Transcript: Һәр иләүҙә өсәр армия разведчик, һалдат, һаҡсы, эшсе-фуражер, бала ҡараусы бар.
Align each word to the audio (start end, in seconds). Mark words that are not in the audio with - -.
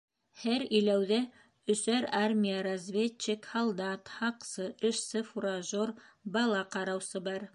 Һәр 0.43 0.63
иләүҙә 0.77 1.19
өсәр 1.73 2.07
армия 2.19 2.63
разведчик, 2.69 3.45
һалдат, 3.57 4.11
һаҡсы, 4.21 4.65
эшсе-фуражер, 4.91 5.95
бала 6.39 6.67
ҡараусы 6.77 7.25
бар. 7.29 7.47